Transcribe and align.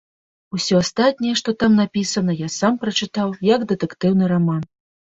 Усё 0.59 0.79
астатняе, 0.85 1.35
што 1.43 1.49
там 1.65 1.77
напісана, 1.81 2.37
я 2.45 2.49
сам 2.59 2.73
прачытаў 2.87 3.39
як 3.55 3.71
дэтэктыўны 3.75 4.37
раман. 4.37 4.71